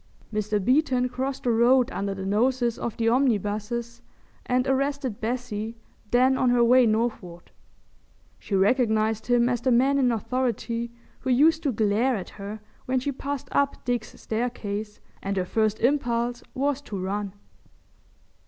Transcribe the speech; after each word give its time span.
Mr. 0.33 0.57
Beeton 0.59 1.07
crossed 1.09 1.43
the 1.43 1.51
road 1.51 1.91
under 1.91 2.15
the 2.15 2.25
noses 2.25 2.79
of 2.79 2.97
the 2.97 3.07
omnibuses 3.07 4.01
and 4.47 4.65
arrested 4.65 5.19
Bessie 5.21 5.77
then 6.09 6.39
on 6.39 6.49
her 6.49 6.63
way 6.63 6.87
northward. 6.87 7.51
She 8.39 8.55
recognised 8.55 9.27
him 9.27 9.47
as 9.47 9.61
the 9.61 9.69
man 9.69 9.99
in 9.99 10.11
authority 10.11 10.91
who 11.19 11.29
used 11.29 11.61
to 11.61 11.71
glare 11.71 12.15
at 12.15 12.29
her 12.29 12.61
when 12.85 12.99
she 12.99 13.11
passed 13.11 13.47
up 13.51 13.85
Dick's 13.85 14.19
staircase, 14.19 14.99
and 15.21 15.37
her 15.37 15.45
first 15.45 15.77
impulse 15.81 16.41
was 16.55 16.81
to 16.81 16.97
run. 16.99 17.35